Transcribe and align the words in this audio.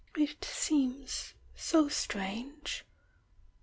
—it 0.31 0.43
seems 0.43 1.35
so 1.53 1.87
strange 1.87 2.83